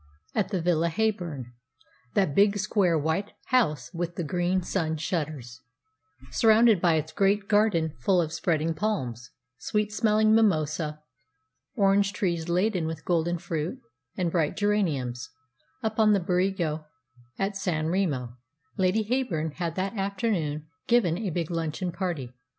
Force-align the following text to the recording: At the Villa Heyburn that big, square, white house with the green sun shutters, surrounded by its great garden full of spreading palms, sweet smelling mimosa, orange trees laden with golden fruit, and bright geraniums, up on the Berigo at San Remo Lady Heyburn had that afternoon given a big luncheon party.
At 0.33 0.49
the 0.49 0.59
Villa 0.63 0.89
Heyburn 0.89 1.51
that 2.15 2.33
big, 2.33 2.57
square, 2.57 2.97
white 2.97 3.33
house 3.49 3.93
with 3.93 4.15
the 4.15 4.23
green 4.23 4.63
sun 4.63 4.97
shutters, 4.97 5.61
surrounded 6.31 6.81
by 6.81 6.95
its 6.95 7.11
great 7.11 7.47
garden 7.47 7.93
full 7.99 8.19
of 8.19 8.33
spreading 8.33 8.73
palms, 8.73 9.29
sweet 9.59 9.93
smelling 9.93 10.33
mimosa, 10.33 11.03
orange 11.75 12.13
trees 12.13 12.49
laden 12.49 12.87
with 12.87 13.05
golden 13.05 13.37
fruit, 13.37 13.79
and 14.17 14.31
bright 14.31 14.57
geraniums, 14.57 15.29
up 15.83 15.99
on 15.99 16.13
the 16.13 16.19
Berigo 16.19 16.85
at 17.37 17.55
San 17.55 17.85
Remo 17.89 18.37
Lady 18.77 19.03
Heyburn 19.03 19.51
had 19.57 19.75
that 19.75 19.95
afternoon 19.95 20.65
given 20.87 21.15
a 21.19 21.29
big 21.29 21.51
luncheon 21.51 21.91
party. 21.91 22.33